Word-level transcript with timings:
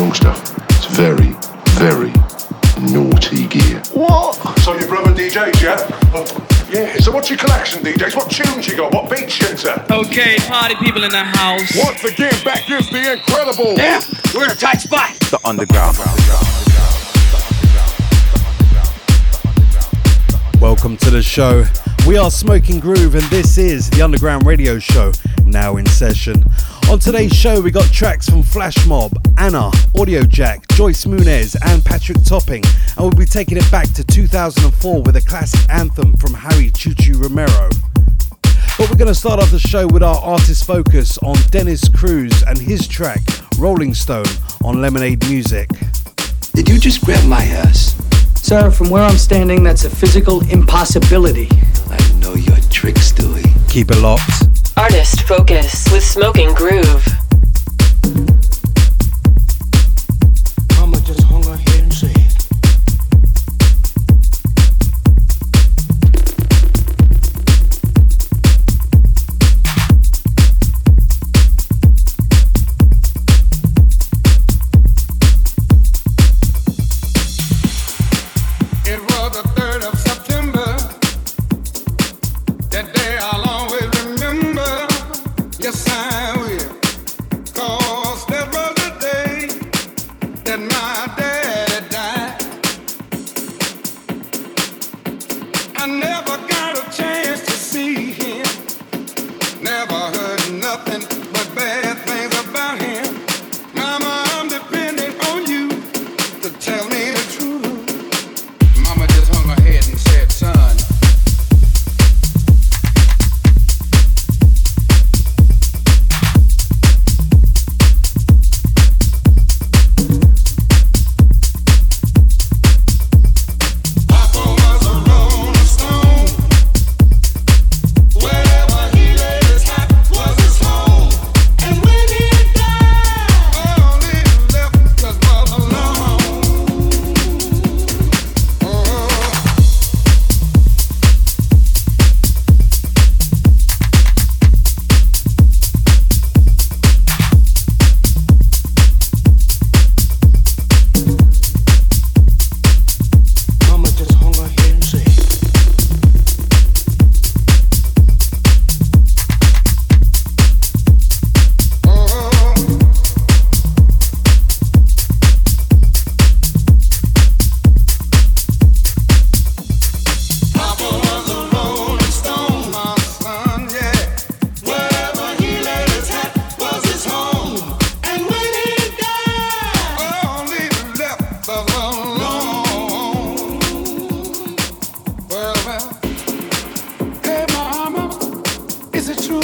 Strong 0.00 0.14
stuff. 0.14 0.56
It's 0.70 0.86
very, 0.96 1.36
very 1.76 2.10
naughty 2.90 3.46
gear. 3.48 3.82
What? 3.92 4.34
So 4.60 4.74
your 4.78 4.88
brother 4.88 5.12
DJs, 5.12 5.62
yeah? 5.62 5.76
Oh, 6.14 6.24
yeah. 6.70 6.96
So 6.96 7.12
what's 7.12 7.28
your 7.28 7.38
collection, 7.38 7.82
DJs? 7.82 8.16
What 8.16 8.30
tunes 8.30 8.66
you 8.66 8.78
got? 8.78 8.94
What 8.94 9.10
beats 9.10 9.38
you 9.38 9.48
into? 9.48 9.94
Okay, 9.94 10.38
party 10.48 10.76
people 10.76 11.04
in 11.04 11.10
the 11.10 11.22
house. 11.22 11.76
Once 11.76 12.02
again, 12.02 12.32
back 12.42 12.70
is 12.70 12.88
the 12.88 13.12
incredible. 13.12 13.76
Damn, 13.76 14.00
we're 14.34 14.44
in 14.44 14.50
a 14.52 14.54
tight 14.54 14.80
spot. 14.80 15.10
The 15.28 15.38
underground. 15.44 15.98
Welcome 20.62 20.96
to 20.96 21.10
the 21.10 21.22
show. 21.22 21.64
We 22.06 22.16
are 22.16 22.30
Smoking 22.30 22.80
Groove, 22.80 23.16
and 23.16 23.24
this 23.24 23.58
is 23.58 23.90
the 23.90 24.00
Underground 24.00 24.46
Radio 24.46 24.78
Show, 24.78 25.12
now 25.44 25.76
in 25.76 25.84
session. 25.84 26.42
On 26.90 26.98
today's 26.98 27.32
show, 27.32 27.60
we 27.60 27.70
got 27.70 27.84
tracks 27.92 28.28
from 28.28 28.42
Flash 28.42 28.84
Mob, 28.84 29.12
Anna, 29.38 29.70
Audio 29.96 30.24
Jack, 30.24 30.66
Joyce 30.72 31.04
Muniz, 31.04 31.56
and 31.66 31.84
Patrick 31.84 32.20
Topping, 32.24 32.64
and 32.64 32.98
we'll 32.98 33.12
be 33.12 33.24
taking 33.24 33.56
it 33.56 33.70
back 33.70 33.88
to 33.92 34.02
2004 34.02 35.02
with 35.02 35.14
a 35.14 35.20
classic 35.20 35.60
anthem 35.70 36.16
from 36.16 36.34
Harry 36.34 36.68
Choo 36.72 36.92
Romero. 37.14 37.70
But 38.76 38.90
we're 38.90 38.96
going 38.96 39.06
to 39.06 39.14
start 39.14 39.40
off 39.40 39.52
the 39.52 39.60
show 39.60 39.86
with 39.86 40.02
our 40.02 40.16
artist 40.16 40.66
focus 40.66 41.16
on 41.18 41.36
Dennis 41.50 41.88
Cruz 41.88 42.42
and 42.42 42.58
his 42.58 42.88
track 42.88 43.20
Rolling 43.56 43.94
Stone 43.94 44.26
on 44.64 44.82
Lemonade 44.82 45.24
Music. 45.28 45.70
Did 46.54 46.68
you 46.68 46.80
just 46.80 47.04
grab 47.04 47.24
my 47.28 47.44
ass? 47.44 48.09
Sir, 48.42 48.70
from 48.70 48.90
where 48.90 49.02
I'm 49.02 49.16
standing, 49.16 49.62
that's 49.62 49.84
a 49.84 49.90
physical 49.90 50.40
impossibility. 50.50 51.48
I 51.88 52.12
know 52.18 52.34
your 52.34 52.56
tricks, 52.68 53.12
Dewey. 53.12 53.44
Keep 53.68 53.92
it 53.92 53.98
locked. 53.98 54.48
Artist 54.76 55.22
Focus 55.22 55.86
with 55.92 56.02
Smoking 56.02 56.52
Groove. 56.54 57.06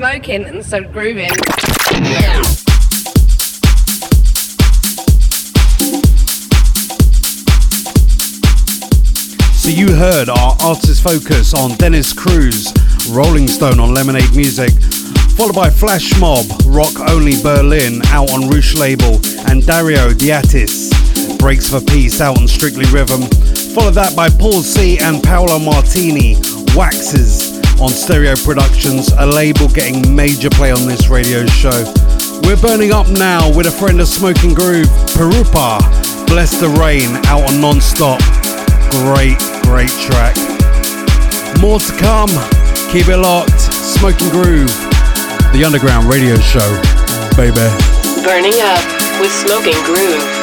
Smoking 0.00 0.46
and 0.46 0.64
so 0.64 0.80
grooving. 0.82 1.28
So 9.52 9.68
you 9.68 9.94
heard 9.94 10.30
our 10.30 10.56
artist 10.62 11.02
focus 11.02 11.52
on 11.52 11.72
Dennis 11.76 12.14
Cruz, 12.14 12.72
Rolling 13.10 13.46
Stone 13.46 13.78
on 13.78 13.92
Lemonade 13.92 14.34
Music, 14.34 14.70
followed 15.36 15.54
by 15.54 15.68
Flash 15.68 16.18
Mob, 16.18 16.46
Rock 16.64 16.98
Only 17.10 17.34
Berlin 17.42 18.00
out 18.06 18.30
on 18.30 18.48
Roosh 18.48 18.74
label, 18.74 19.20
and 19.50 19.66
Dario 19.66 20.14
D'Attis, 20.14 20.88
Breaks 21.36 21.68
for 21.68 21.82
Peace 21.82 22.22
out 22.22 22.38
on 22.38 22.48
Strictly 22.48 22.86
Rhythm. 22.86 23.20
Followed 23.74 23.96
that 23.96 24.16
by 24.16 24.30
Paul 24.30 24.62
C 24.62 24.96
and 24.98 25.22
Paolo 25.22 25.58
Martini, 25.58 26.36
Waxes 26.74 27.49
on 27.80 27.90
Stereo 27.90 28.34
Productions, 28.36 29.10
a 29.18 29.26
label 29.26 29.68
getting 29.68 30.14
major 30.14 30.50
play 30.50 30.70
on 30.70 30.86
this 30.86 31.08
radio 31.08 31.46
show. 31.46 31.84
We're 32.42 32.60
burning 32.60 32.92
up 32.92 33.08
now 33.08 33.54
with 33.56 33.66
a 33.66 33.70
friend 33.70 34.00
of 34.00 34.08
Smoking 34.08 34.54
Groove, 34.54 34.88
Pirupa, 35.16 35.80
Bless 36.26 36.60
the 36.60 36.68
Rain 36.68 37.08
out 37.26 37.48
on 37.48 37.60
Non-Stop. 37.60 38.20
Great, 38.90 39.38
great 39.64 39.90
track. 40.04 40.36
More 41.60 41.78
to 41.78 41.92
come. 41.98 42.30
Keep 42.92 43.08
it 43.08 43.18
locked. 43.18 43.60
Smoking 43.60 44.28
Groove, 44.30 44.72
the 45.52 45.62
underground 45.64 46.08
radio 46.08 46.36
show, 46.36 46.68
baby. 47.36 47.54
Burning 48.24 48.60
up 48.60 48.84
with 49.20 49.32
Smoking 49.32 49.80
Groove. 49.84 50.39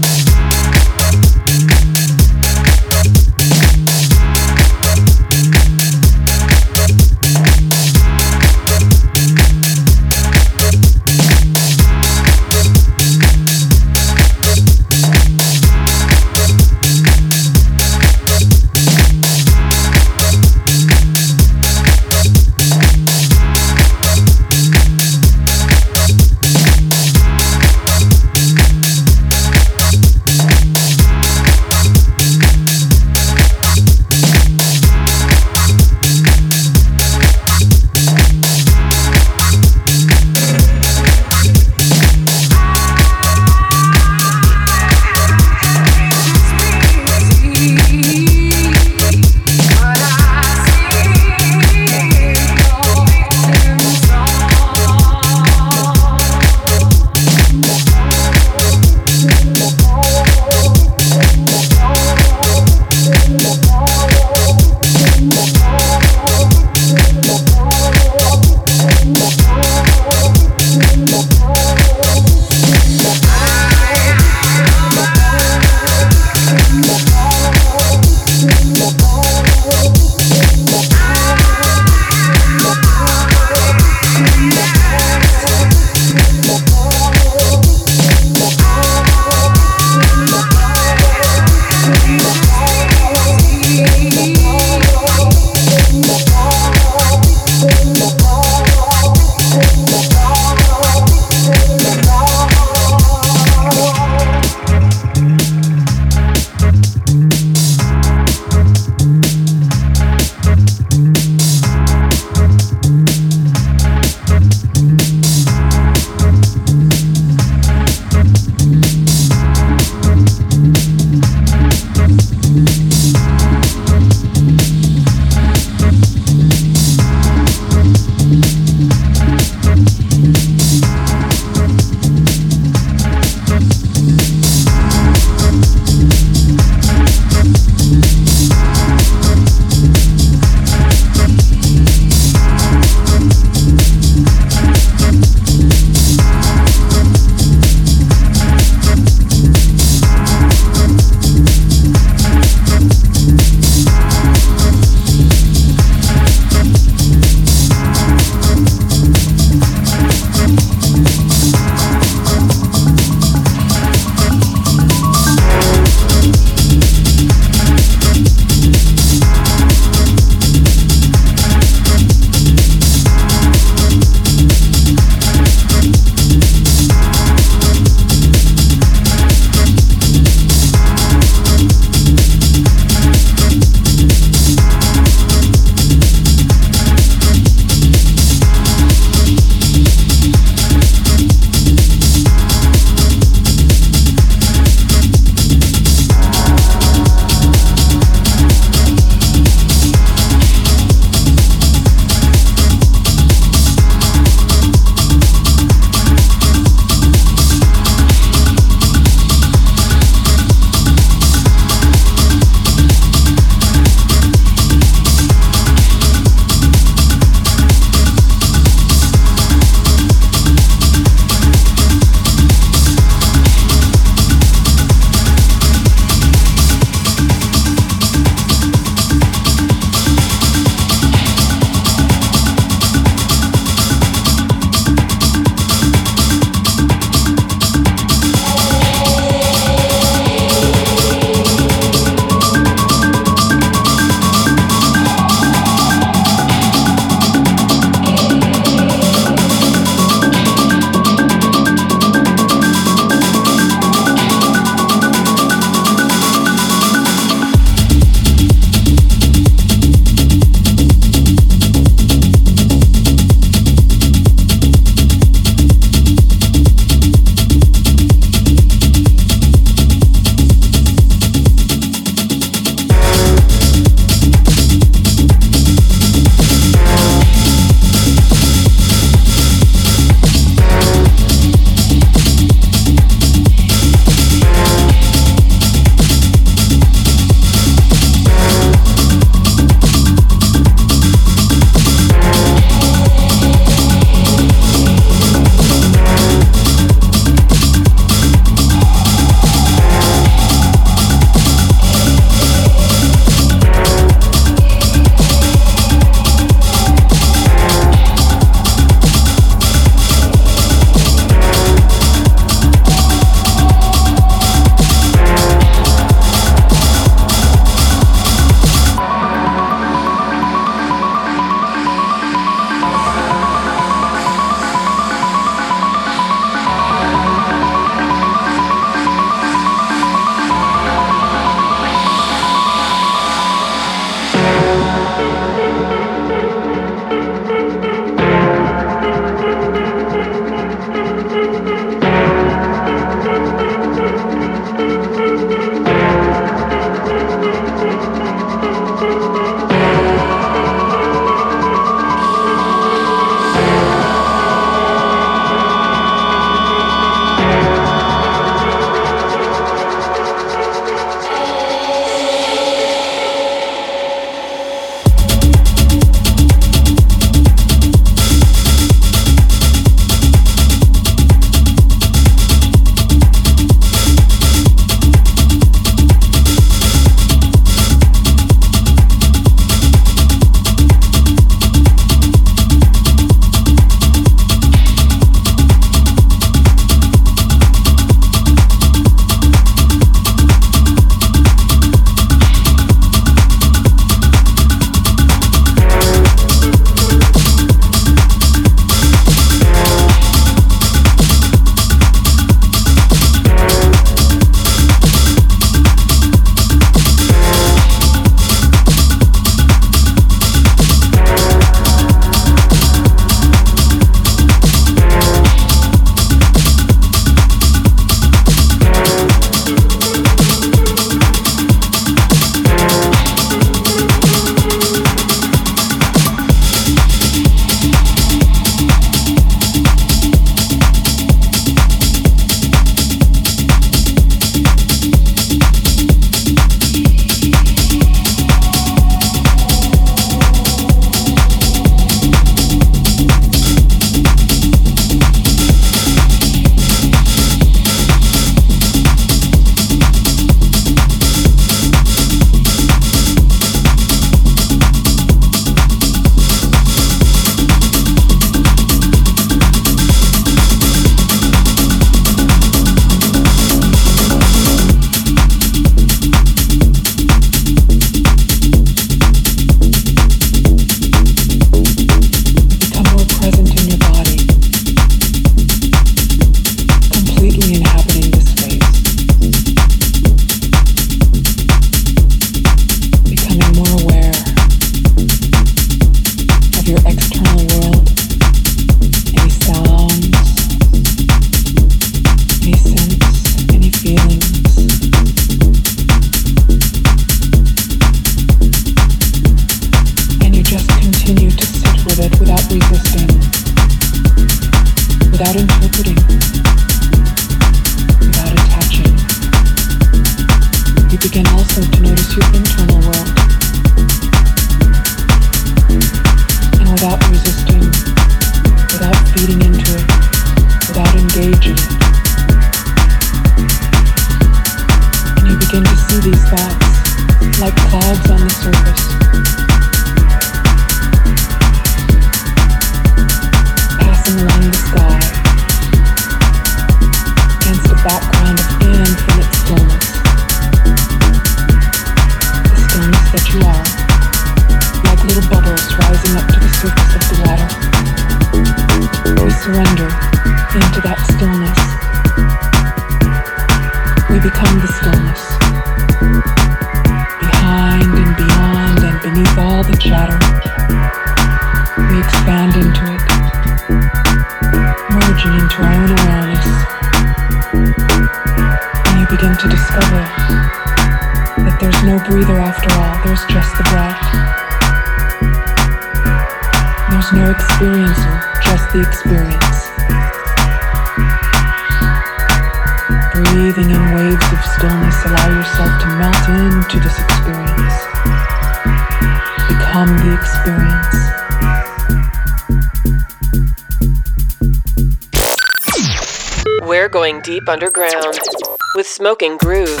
Smoking 599.22 599.56
Groove. 599.56 600.00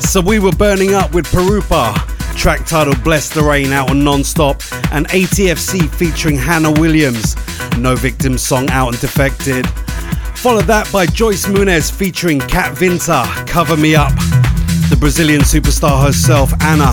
So 0.00 0.20
we 0.20 0.38
were 0.38 0.52
burning 0.52 0.92
up 0.92 1.14
with 1.14 1.24
Pirupa, 1.28 1.94
track 2.36 2.66
titled 2.66 3.02
Bless 3.02 3.30
the 3.30 3.42
Rain 3.42 3.72
out 3.72 3.88
on 3.88 4.04
Non-Stop, 4.04 4.60
and 4.92 5.08
ATFC 5.08 5.88
featuring 5.94 6.36
Hannah 6.36 6.72
Williams, 6.72 7.34
No 7.78 7.96
Victim 7.96 8.36
song 8.36 8.68
out 8.72 8.88
and 8.88 9.00
defected. 9.00 9.66
Followed 10.36 10.66
that 10.66 10.92
by 10.92 11.06
Joyce 11.06 11.46
Muniz 11.46 11.90
featuring 11.90 12.40
Kat 12.40 12.76
Vinter, 12.76 13.24
Cover 13.46 13.78
Me 13.78 13.94
Up. 13.94 14.12
The 14.90 14.98
Brazilian 15.00 15.40
superstar 15.40 16.04
herself, 16.04 16.52
Anna, 16.60 16.92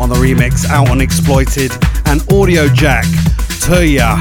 on 0.00 0.08
the 0.08 0.14
remix 0.14 0.64
out 0.66 0.90
on 0.90 1.00
Exploited, 1.00 1.72
and 2.06 2.22
Audio 2.32 2.68
Jack, 2.68 3.04
Tuya, 3.66 4.14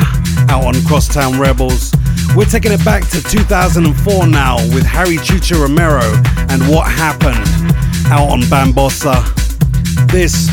out 0.49 0.63
on 0.63 0.73
Crosstown 0.85 1.39
Rebels. 1.39 1.93
We're 2.35 2.45
taking 2.45 2.71
it 2.71 2.83
back 2.83 3.07
to 3.09 3.21
2004 3.21 4.25
now 4.25 4.55
with 4.73 4.85
Harry 4.85 5.17
Choo 5.17 5.39
Choo 5.39 5.61
Romero 5.61 6.01
and 6.49 6.67
What 6.67 6.87
Happened, 6.89 7.47
out 8.07 8.29
on 8.29 8.41
Bambossa. 8.41 9.23
This 10.11 10.47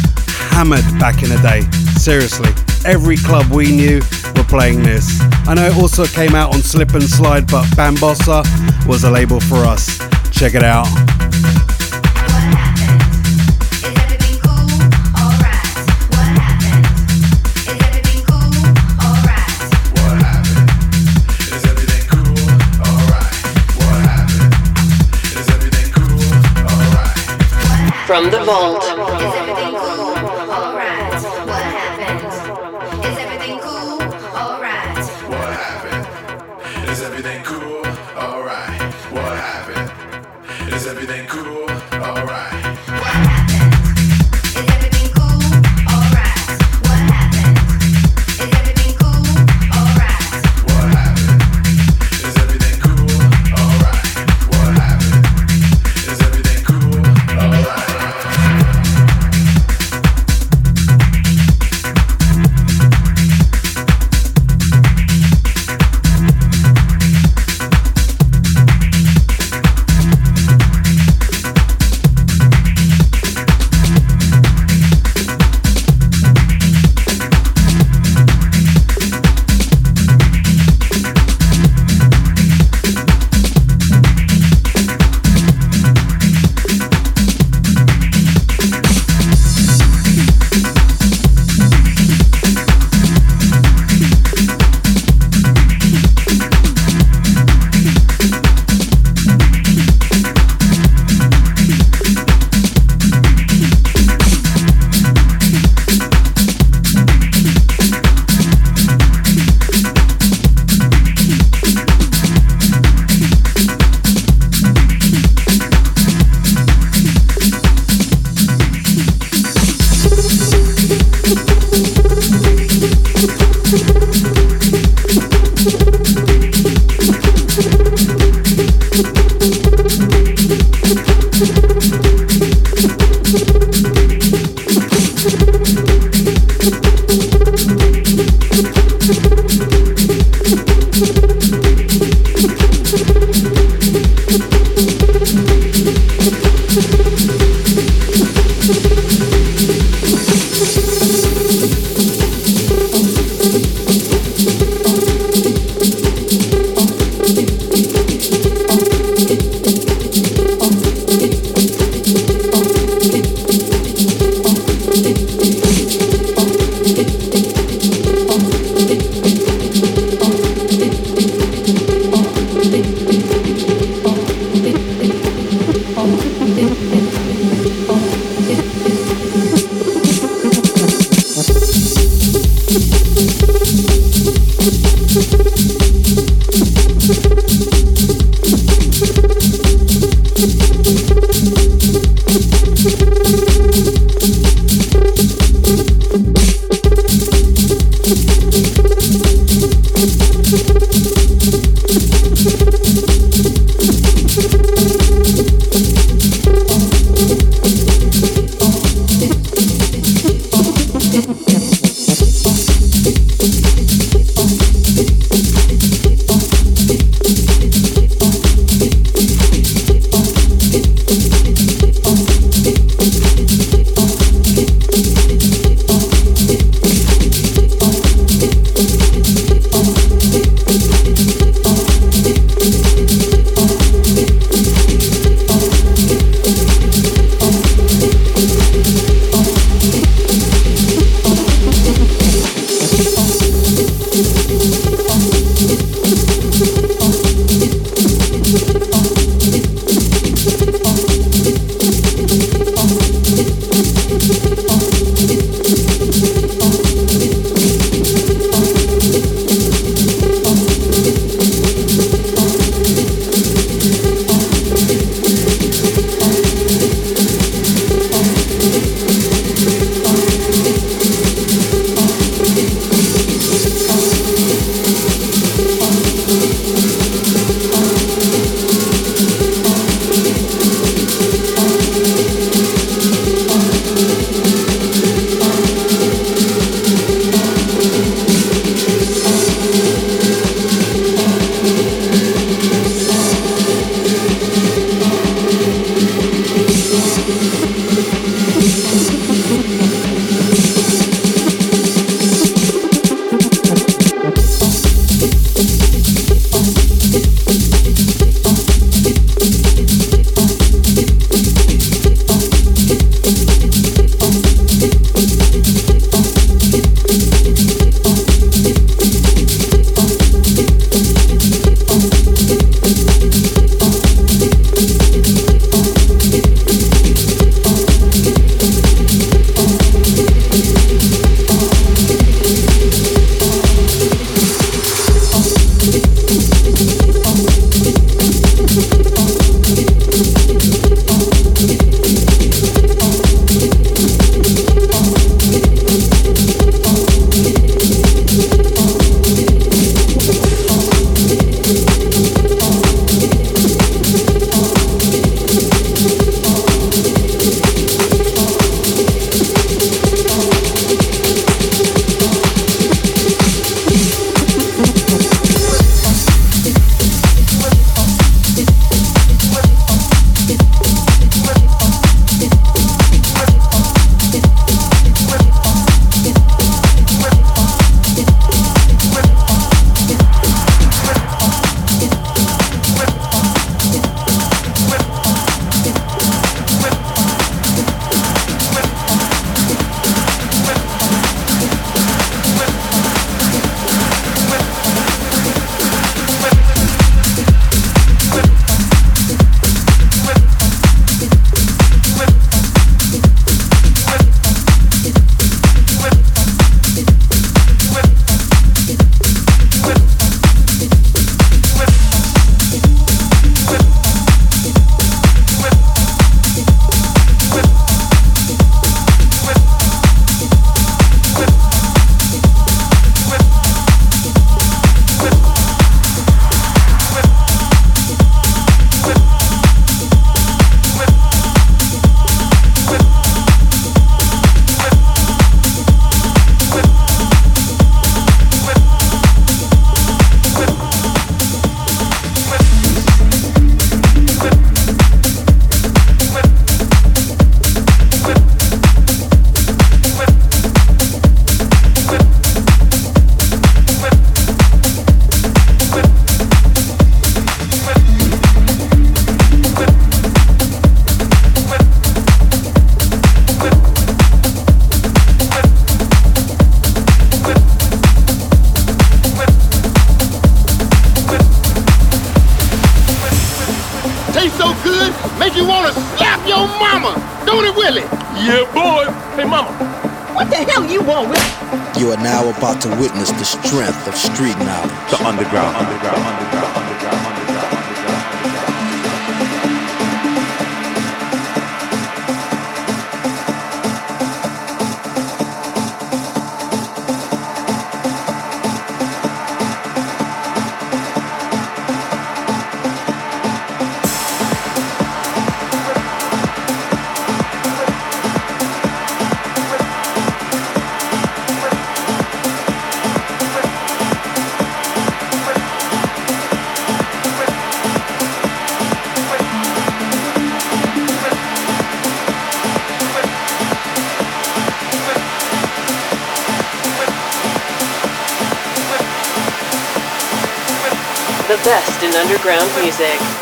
hammered 0.50 0.84
back 0.98 1.22
in 1.22 1.28
the 1.28 1.38
day. 1.38 1.62
Seriously, 1.98 2.50
every 2.84 3.16
club 3.16 3.50
we 3.50 3.70
knew 3.74 4.00
were 4.36 4.44
playing 4.44 4.82
this. 4.82 5.20
I 5.46 5.54
know 5.54 5.66
it 5.66 5.76
also 5.76 6.06
came 6.06 6.34
out 6.34 6.54
on 6.54 6.60
Slip 6.60 6.94
and 6.94 7.02
Slide, 7.02 7.46
but 7.50 7.64
Bambossa 7.76 8.44
was 8.86 9.04
a 9.04 9.10
label 9.10 9.40
for 9.40 9.56
us. 9.56 9.98
Check 10.30 10.54
it 10.54 10.64
out. 10.64 10.86
From 28.14 28.30
the 28.30 28.44
vault. 28.44 28.83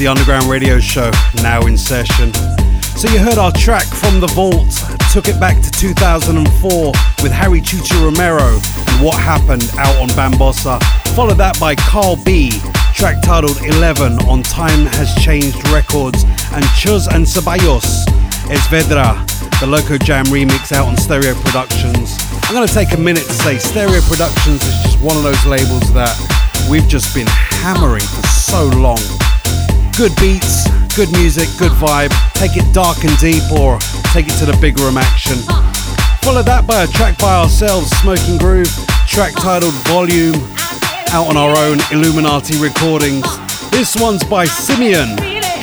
The 0.00 0.08
Underground 0.08 0.46
Radio 0.46 0.80
Show, 0.80 1.10
now 1.42 1.66
in 1.66 1.76
session. 1.76 2.32
So 2.96 3.06
you 3.10 3.18
heard 3.18 3.36
our 3.36 3.52
track 3.52 3.84
from 3.84 4.18
the 4.18 4.28
vault, 4.28 4.72
took 5.12 5.28
it 5.28 5.38
back 5.38 5.60
to 5.60 5.70
2004 5.72 6.92
with 7.22 7.30
Harry 7.30 7.60
Choo 7.60 7.82
Choo 7.84 8.06
Romero 8.06 8.48
and 8.48 9.04
What 9.04 9.20
Happened 9.20 9.68
out 9.76 9.94
on 10.00 10.08
Bambossa. 10.16 10.80
Followed 11.14 11.36
that 11.36 11.60
by 11.60 11.74
Carl 11.74 12.16
B, 12.24 12.62
track 12.94 13.20
titled 13.20 13.60
11 13.60 14.20
on 14.20 14.42
Time 14.42 14.86
Has 14.96 15.14
Changed 15.22 15.68
Records, 15.68 16.24
and 16.56 16.64
Chus 16.80 17.06
and 17.06 17.26
Ceballos, 17.26 18.08
Esvedra, 18.48 19.20
the 19.60 19.66
Loco 19.66 19.98
Jam 19.98 20.24
remix 20.32 20.72
out 20.72 20.88
on 20.88 20.96
Stereo 20.96 21.34
Productions. 21.44 22.16
I'm 22.48 22.54
going 22.54 22.66
to 22.66 22.72
take 22.72 22.92
a 22.92 22.98
minute 22.98 23.24
to 23.24 23.34
say 23.34 23.58
Stereo 23.58 24.00
Productions 24.08 24.62
is 24.64 24.80
just 24.80 24.98
one 25.04 25.18
of 25.18 25.24
those 25.24 25.44
labels 25.44 25.92
that 25.92 26.16
we've 26.70 26.88
just 26.88 27.14
been 27.14 27.28
hammering 27.28 28.00
for 28.00 28.26
so 28.28 28.64
long. 28.80 29.19
Good 29.96 30.16
beats, 30.16 30.68
good 30.96 31.10
music, 31.12 31.48
good 31.58 31.72
vibe. 31.72 32.12
Take 32.34 32.56
it 32.56 32.72
dark 32.72 33.04
and 33.04 33.16
deep 33.18 33.44
or 33.52 33.78
take 34.12 34.26
it 34.26 34.36
to 34.38 34.46
the 34.46 34.56
big 34.60 34.78
room 34.78 34.96
action. 34.96 35.36
Follow 36.22 36.42
that 36.42 36.66
by 36.66 36.84
a 36.84 36.86
track 36.86 37.18
by 37.18 37.36
ourselves, 37.36 37.90
Smoking 38.00 38.38
Groove, 38.38 38.70
track 39.06 39.34
titled 39.34 39.74
Volume, 39.88 40.36
out 41.12 41.28
on 41.28 41.36
our 41.36 41.56
own 41.56 41.78
Illuminati 41.92 42.56
recordings. 42.58 43.24
This 43.70 43.96
one's 43.96 44.24
by 44.24 44.46
Simeon. 44.46 45.16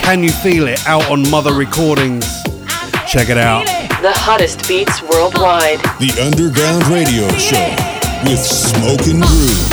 Can 0.05 0.23
You 0.23 0.29
Feel 0.29 0.67
It? 0.67 0.85
Out 0.87 1.09
on 1.09 1.29
Mother 1.29 1.53
Recordings. 1.53 2.25
Check 3.07 3.29
it 3.29 3.37
out. 3.37 3.65
The 4.01 4.13
hottest 4.13 4.67
beats 4.67 5.01
worldwide. 5.01 5.79
The 5.99 6.13
Underground 6.21 6.85
Radio 6.87 7.27
Show 7.37 7.67
with 8.23 8.39
Smoking 8.39 9.21
Groove. 9.21 9.66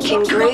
Smoking 0.00 0.24
Groove 0.24 0.53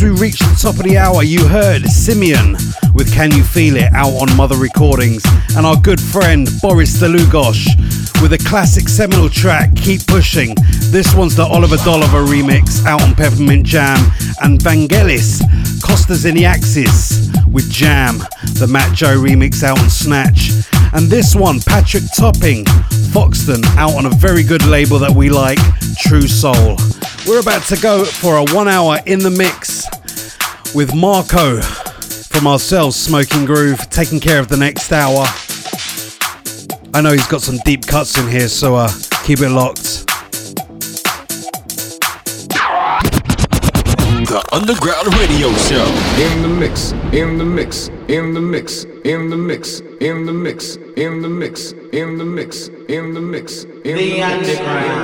As 0.00 0.04
we 0.04 0.18
reached 0.18 0.38
the 0.38 0.58
top 0.58 0.76
of 0.76 0.84
the 0.84 0.96
hour, 0.96 1.22
you 1.22 1.46
heard 1.46 1.84
Simeon 1.84 2.52
with 2.94 3.12
Can 3.12 3.32
You 3.32 3.44
Feel 3.44 3.76
It 3.76 3.92
out 3.92 4.14
on 4.14 4.34
Mother 4.34 4.56
Recordings, 4.56 5.22
and 5.54 5.66
our 5.66 5.76
good 5.76 6.00
friend 6.00 6.48
Boris 6.62 6.96
Dlugosch 6.96 7.68
with 8.22 8.32
a 8.32 8.38
classic 8.48 8.88
seminal 8.88 9.28
track, 9.28 9.76
Keep 9.76 10.06
Pushing. 10.06 10.54
This 10.88 11.14
one's 11.14 11.36
the 11.36 11.44
Oliver 11.44 11.76
Dolliver 11.76 12.24
remix 12.24 12.86
out 12.86 13.02
on 13.02 13.14
Peppermint 13.14 13.66
Jam, 13.66 13.98
and 14.40 14.58
Vangelis 14.58 15.42
Kostoxenakis 15.84 17.52
with 17.52 17.70
Jam, 17.70 18.20
the 18.58 18.66
Matt 18.66 18.96
Joe 18.96 19.18
remix 19.18 19.62
out 19.62 19.78
on 19.78 19.90
Snatch. 19.90 20.50
And 20.94 21.10
this 21.10 21.36
one, 21.36 21.60
Patrick 21.60 22.04
Topping, 22.16 22.64
Foxton, 23.12 23.62
out 23.76 23.92
on 23.96 24.06
a 24.06 24.16
very 24.16 24.44
good 24.44 24.64
label 24.64 24.98
that 25.00 25.10
we 25.10 25.28
like, 25.28 25.58
True 25.98 26.26
Soul. 26.26 26.78
We're 27.28 27.40
about 27.40 27.64
to 27.64 27.76
go 27.76 28.04
for 28.06 28.38
a 28.38 28.44
one 28.54 28.66
hour 28.66 28.98
in 29.04 29.18
the 29.18 29.30
mix 29.30 29.59
with 30.74 30.94
Marco 30.94 31.60
from 31.60 32.46
ourselves, 32.46 32.96
Smoking 32.96 33.44
Groove, 33.44 33.78
taking 33.90 34.20
care 34.20 34.38
of 34.38 34.48
the 34.48 34.56
next 34.56 34.92
hour. 34.92 35.24
I 36.94 37.00
know 37.00 37.12
he's 37.12 37.26
got 37.26 37.42
some 37.42 37.58
deep 37.64 37.86
cuts 37.86 38.18
in 38.18 38.28
here, 38.28 38.48
so 38.48 38.76
uh, 38.76 38.90
keep 39.24 39.40
it 39.40 39.50
locked. 39.50 40.06
The 44.26 44.44
Underground 44.52 45.12
Radio 45.16 45.52
Show. 45.54 45.84
In 46.22 46.42
the 46.42 46.48
mix, 46.48 46.92
in 47.12 47.36
the 47.38 47.44
mix, 47.44 47.88
in 48.08 48.32
the 48.32 48.40
mix, 48.40 48.84
in 49.04 49.30
the 49.30 49.36
mix, 49.36 49.80
in 50.00 50.26
the 50.26 50.32
mix, 50.32 50.76
in 50.76 51.22
the 51.22 51.28
mix, 51.28 51.72
in 51.92 52.18
the 52.18 52.24
mix, 52.24 52.68
in 52.68 53.14
the 53.14 53.20
mix, 53.20 53.64
in 53.64 53.96
the 53.96 54.22
underground. 54.22 55.00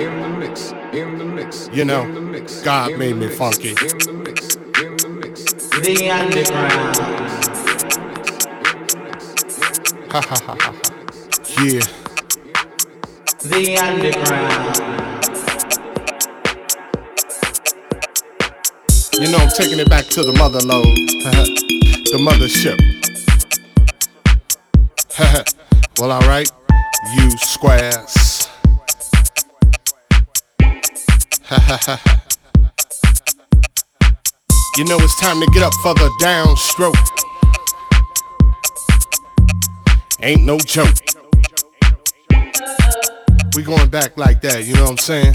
In 0.00 0.20
the 0.20 0.28
mix, 0.38 0.72
in 0.92 1.18
the 1.18 1.24
mix, 1.24 1.70
You 1.72 1.84
know, 1.84 2.04
God 2.64 2.98
made 2.98 3.16
me 3.16 3.28
funky. 3.28 3.76
The 5.80 6.10
underground. 6.10 6.96
Ha 10.12 10.20
ha 10.20 10.36
ha 10.44 10.56
ha. 10.60 10.72
Yeah. 11.56 11.86
The 13.40 13.78
underground. 13.80 14.76
You 19.18 19.28
know, 19.32 19.38
I'm 19.38 19.48
taking 19.48 19.78
it 19.78 19.88
back 19.88 20.04
to 20.04 20.22
the 20.22 20.34
mother 20.34 20.60
load, 20.60 20.84
the 22.12 22.18
mothership. 22.20 22.78
well, 25.98 26.12
alright, 26.12 26.50
you 27.14 27.30
squares. 27.38 28.48
you 34.76 34.84
know, 34.84 34.96
it's 35.00 35.18
time 35.20 35.40
to 35.40 35.46
get 35.52 35.62
up 35.62 35.74
for 35.82 35.94
the 35.94 36.08
downstroke. 36.20 36.94
Ain't 40.22 40.44
no 40.44 40.58
joke. 40.58 40.94
We 43.56 43.62
going 43.62 43.88
back 43.88 44.16
like 44.16 44.40
that, 44.42 44.64
you 44.64 44.74
know 44.74 44.82
what 44.82 44.90
I'm 44.92 44.98
saying? 44.98 45.34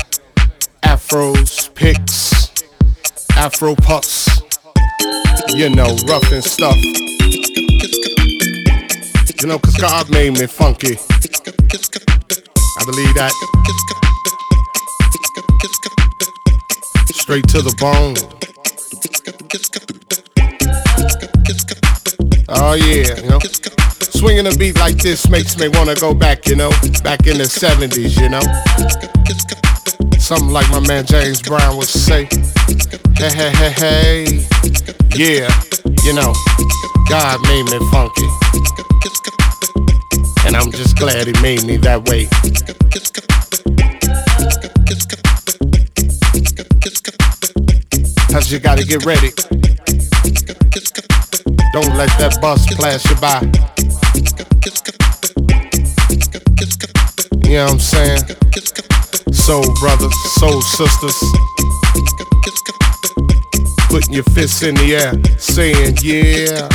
Afros, 0.83 1.73
picks, 1.73 2.51
Afro 3.35 3.75
puffs, 3.75 4.41
you 5.49 5.69
know, 5.69 5.95
rough 6.07 6.31
and 6.31 6.43
stuff. 6.43 6.77
You 9.41 9.47
know, 9.47 9.59
cause 9.59 9.75
God 9.77 10.09
made 10.11 10.33
me 10.33 10.47
funky. 10.47 10.97
I 12.77 12.85
believe 12.85 13.13
that. 13.15 13.31
Straight 17.11 17.47
to 17.49 17.61
the 17.61 17.75
bone. 17.79 18.54
Oh 22.49 22.73
yeah, 22.73 23.15
you 23.21 23.29
know. 23.29 23.39
Swinging 23.39 24.47
a 24.47 24.55
beat 24.57 24.77
like 24.79 24.97
this 24.97 25.29
makes 25.29 25.57
me 25.57 25.69
wanna 25.69 25.95
go 25.95 26.13
back, 26.13 26.45
you 26.47 26.55
know, 26.55 26.71
back 27.03 27.25
in 27.27 27.37
the 27.37 27.47
70s, 27.47 28.19
you 28.19 28.27
know. 28.27 28.41
Something 30.19 30.49
like 30.49 30.69
my 30.71 30.79
man 30.87 31.05
James 31.05 31.41
Brown 31.41 31.77
would 31.77 31.87
say. 31.87 32.27
Hey, 33.15 33.29
hey, 33.29 33.51
hey, 33.51 33.71
hey. 33.71 34.47
Yeah, 35.15 35.47
you 36.03 36.13
know, 36.13 36.33
God 37.07 37.41
made 37.43 37.63
me 37.71 37.79
funky. 37.91 38.27
And 40.45 40.55
I'm 40.55 40.71
just 40.71 40.97
glad 40.97 41.27
He 41.27 41.41
made 41.41 41.63
me 41.63 41.77
that 41.77 42.09
way. 42.09 42.27
Cause 48.35 48.51
you 48.51 48.59
gotta 48.59 48.83
get 48.83 49.05
ready. 49.05 49.29
Don't 51.71 51.95
let 51.95 52.11
that 52.19 52.37
bus 52.41 52.67
pass 52.75 53.09
you 53.09 53.15
by. 53.15 53.39
You 57.47 57.55
know 57.55 57.63
what 57.63 57.71
I'm 57.71 57.79
saying? 57.79 58.19
Soul 59.31 59.63
brothers, 59.79 60.13
soul 60.33 60.61
sisters. 60.61 61.15
Putting 63.87 64.13
your 64.13 64.25
fists 64.35 64.63
in 64.63 64.75
the 64.75 64.95
air, 64.97 65.13
saying 65.39 65.95
yeah. 66.03 66.67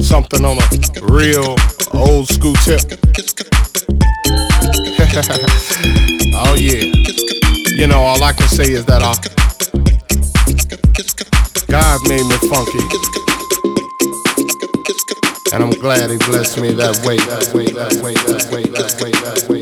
Something 0.00 0.42
on 0.46 0.56
a 0.56 0.68
real 1.04 1.54
old 1.92 2.28
school 2.28 2.54
tip. 2.64 2.80
oh 6.38 6.54
yeah. 6.54 6.92
You 7.76 7.86
know, 7.86 8.00
all 8.00 8.22
I 8.22 8.32
can 8.32 8.48
say 8.48 8.72
is 8.72 8.84
that 8.86 9.02
I 9.02 9.14
God 11.68 12.08
made 12.08 12.24
me 12.24 12.36
funky. 12.48 12.78
And 15.52 15.64
I'm 15.64 15.70
glad 15.80 16.10
he 16.10 16.18
blessed 16.18 16.60
me 16.60 16.72
that 16.72 17.04
way, 17.06 17.16
that 17.16 17.52
way, 17.54 17.66
that 17.66 17.94
way, 18.02 18.14
that 18.14 18.48
way, 18.52 18.62
that 18.64 19.00
way, 19.00 19.10
that 19.12 19.48
way, 19.48 19.55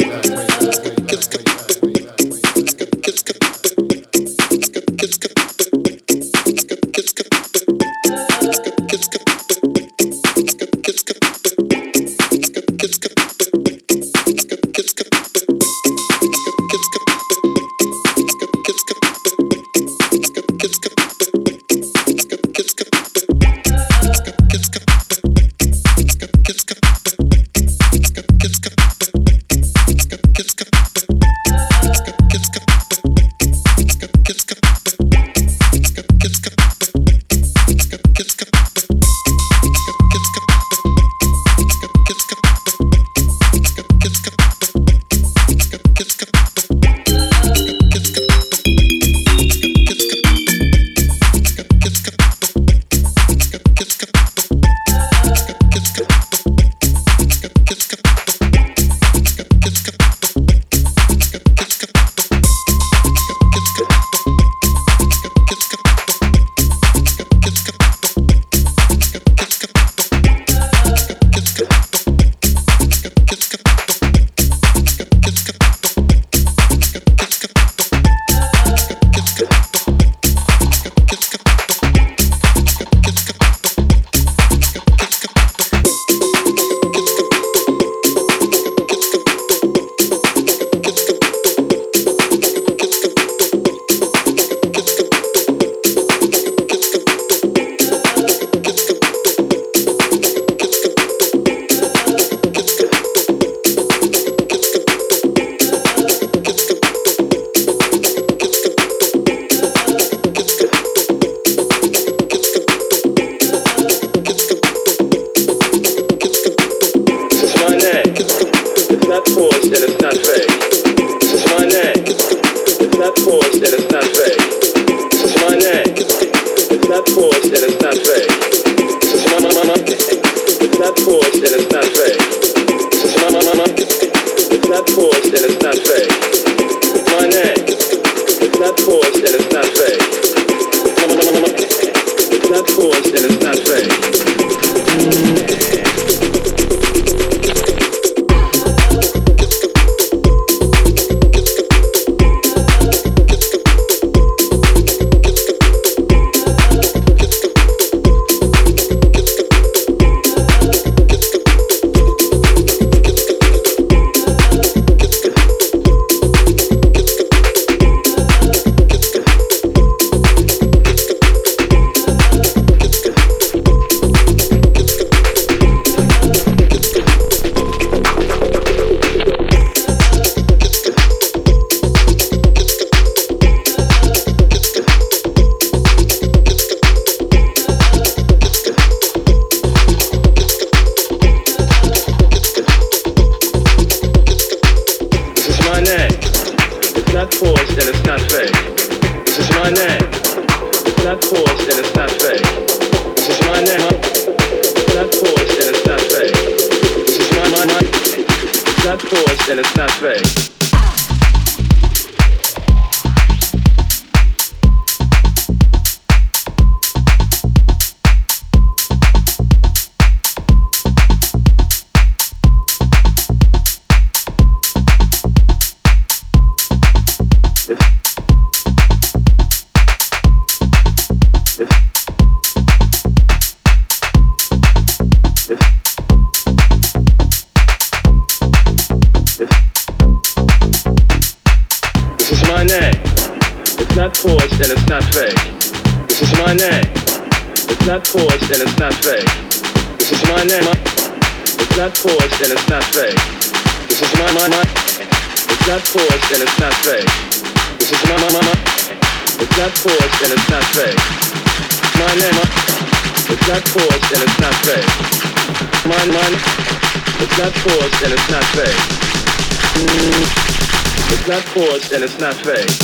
and 271.92 272.02
it's 272.02 272.18
not 272.18 272.34
fake. 272.34 272.83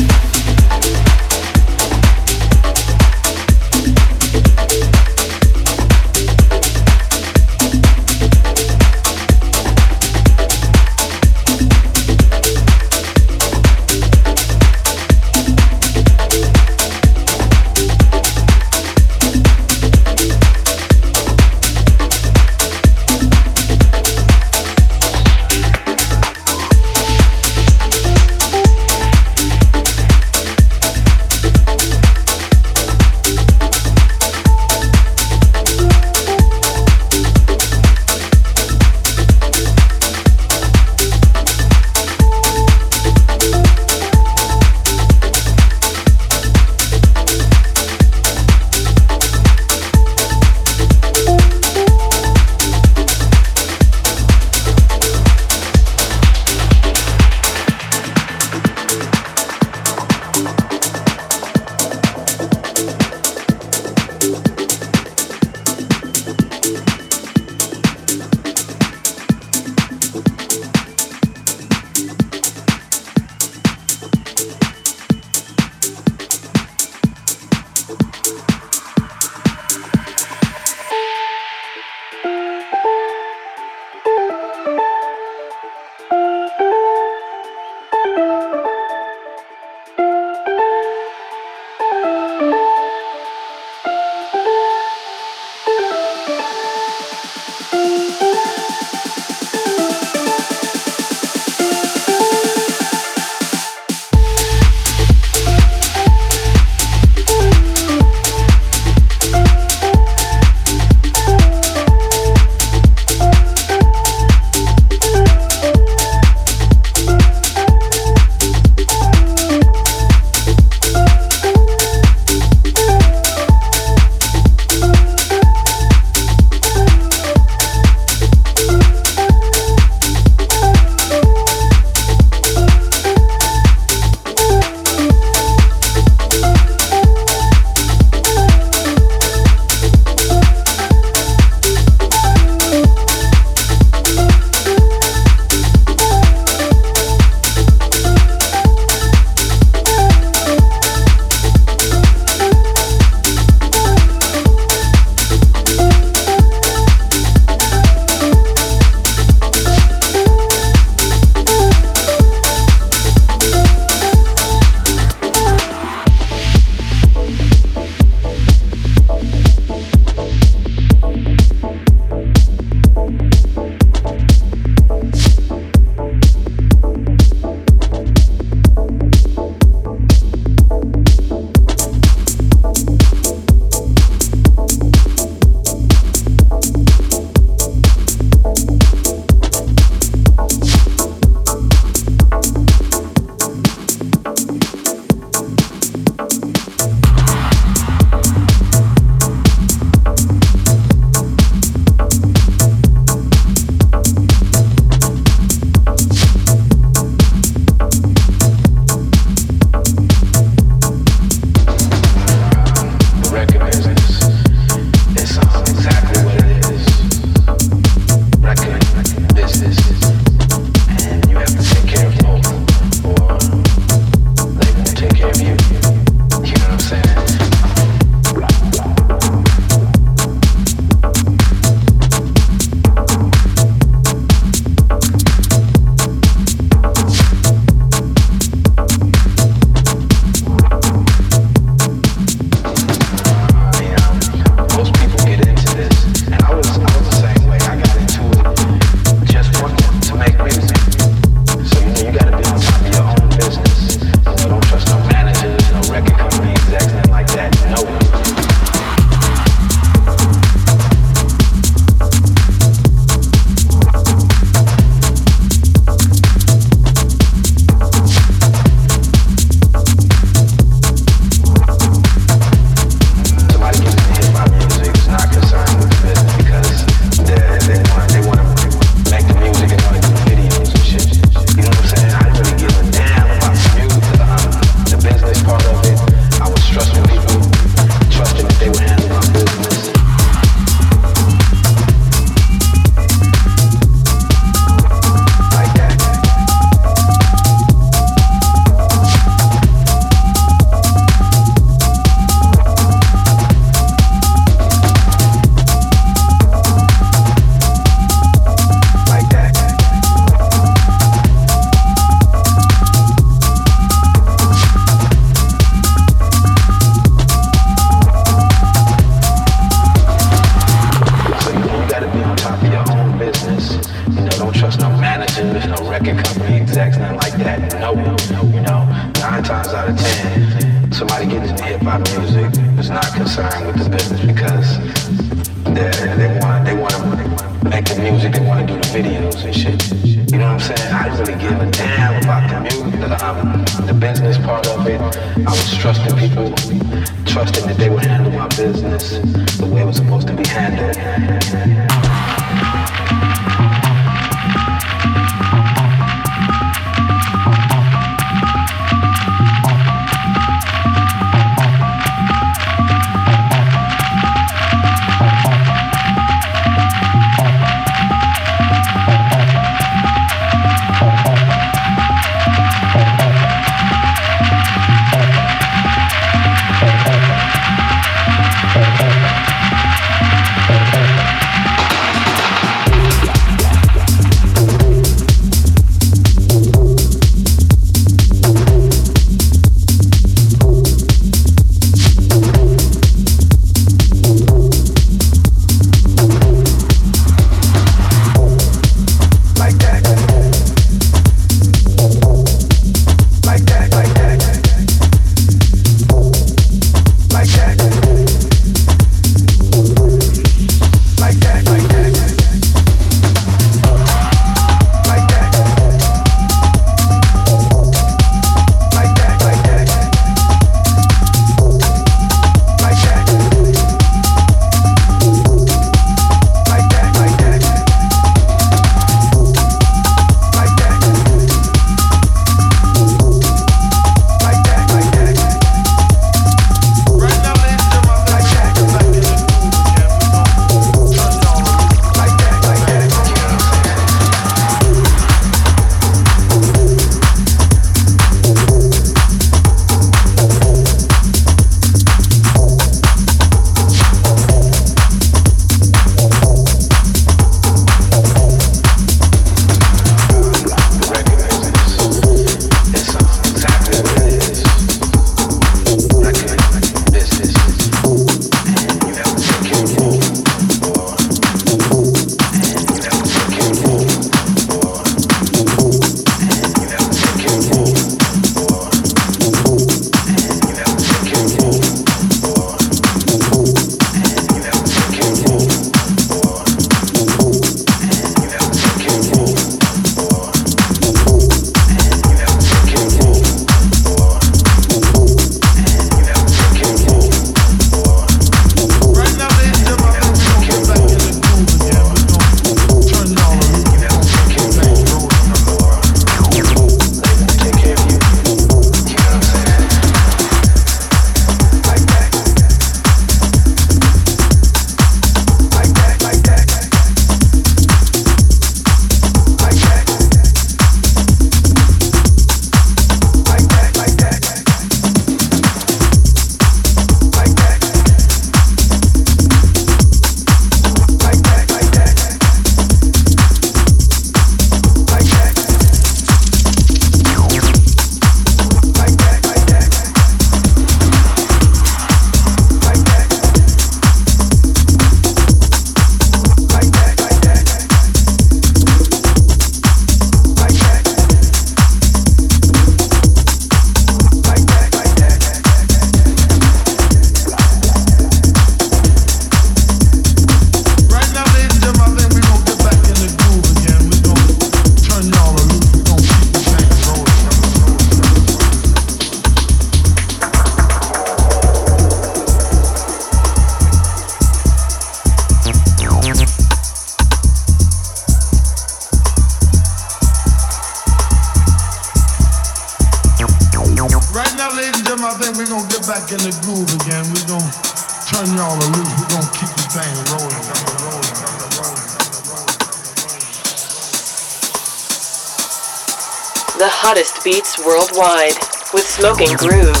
Worldwide 597.91 598.55
with 598.93 599.05
Smoking 599.05 599.53
Groove. 599.57 600.00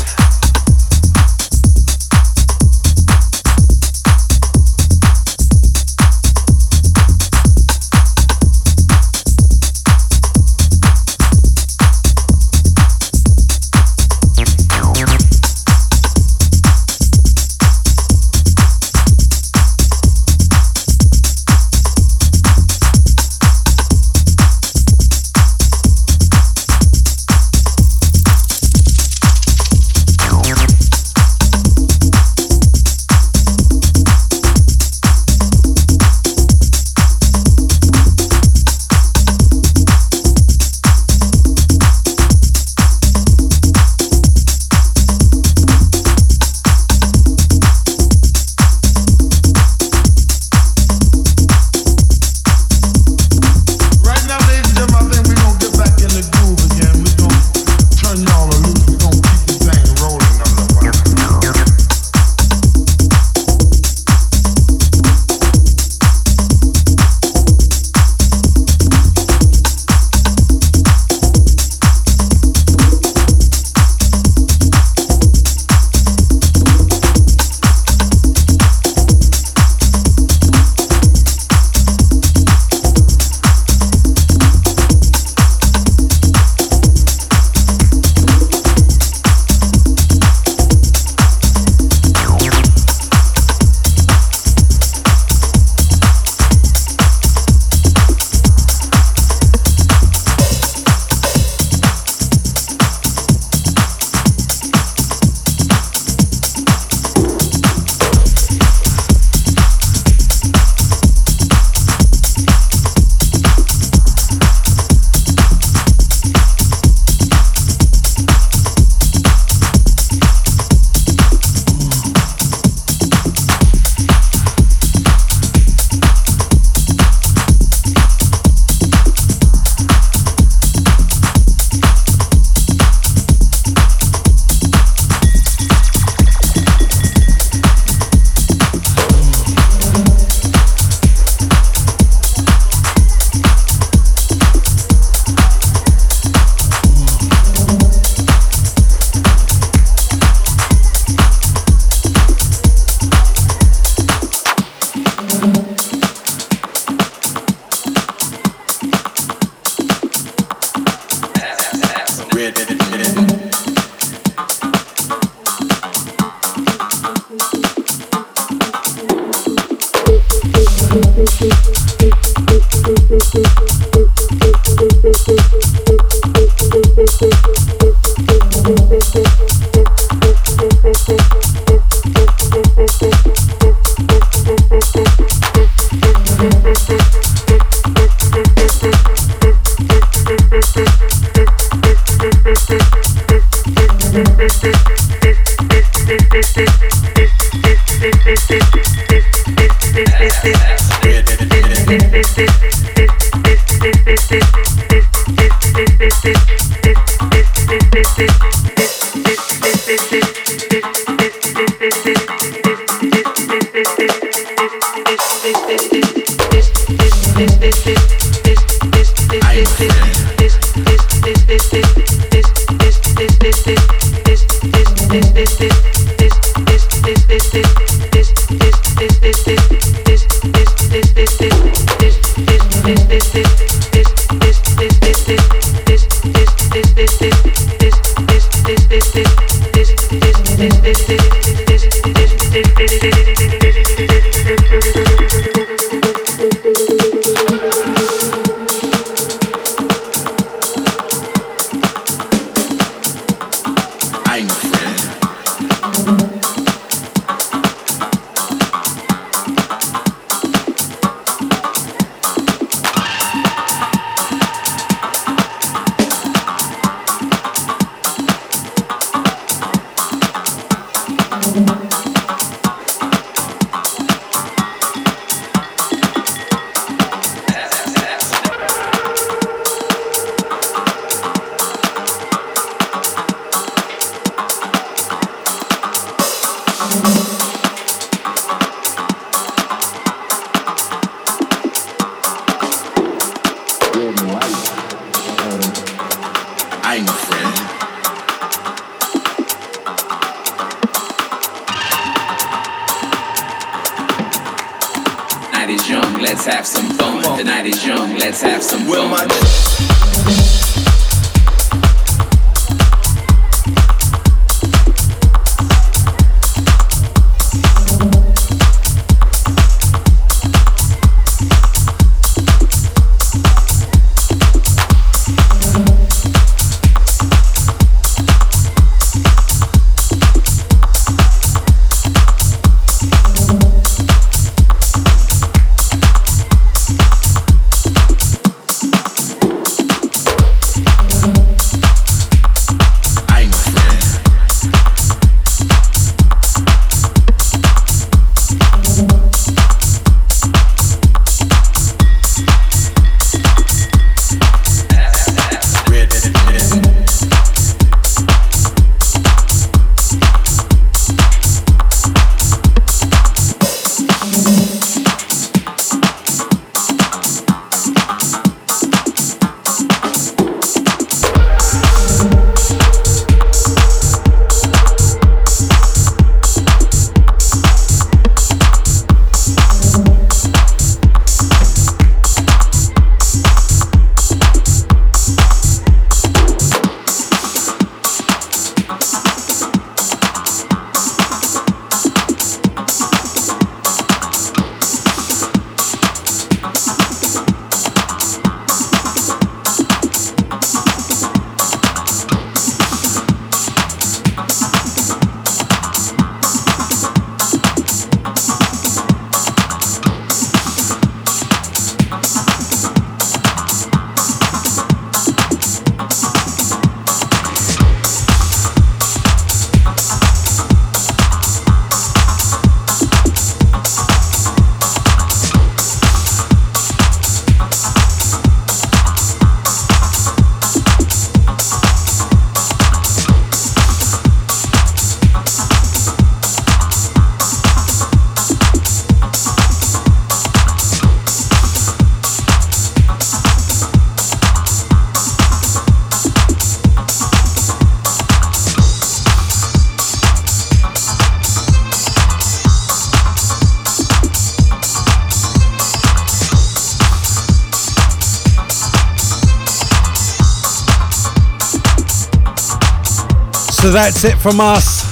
That's 464.03 464.23
it 464.23 464.35
from 464.39 464.59
us. 464.59 465.03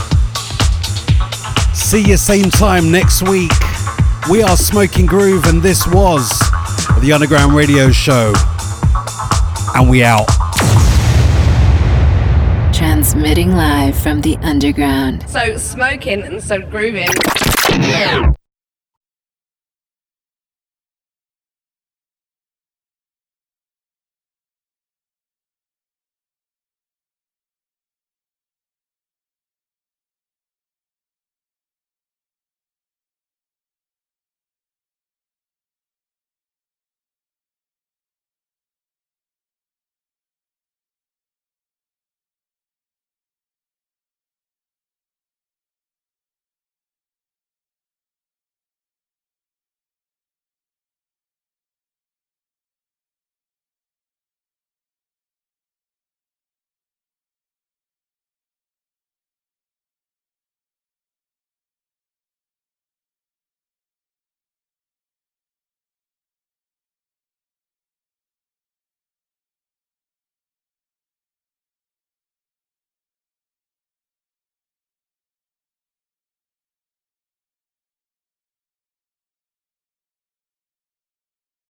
See 1.78 2.04
you 2.10 2.18
same 2.18 2.50
time 2.50 2.92
next 2.92 3.22
week. 3.22 3.52
We 4.32 4.42
are 4.42 4.58
Smoking 4.58 5.06
Groove, 5.06 5.46
and 5.46 5.62
this 5.62 5.86
was 5.86 6.28
the 7.00 7.12
Underground 7.14 7.54
Radio 7.54 7.92
Show. 7.92 8.34
And 9.76 9.88
we 9.92 10.04
out. 10.04 10.26
Transmitting 12.74 13.52
live 13.52 13.96
from 13.96 14.22
the 14.22 14.38
underground. 14.38 15.24
So 15.30 15.56
smoking 15.58 16.24
and 16.24 16.44
so 16.44 16.60
grooving. 16.60 17.10